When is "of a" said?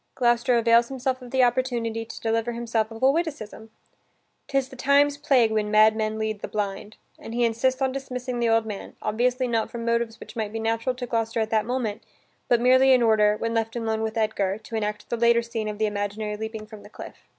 2.89-3.11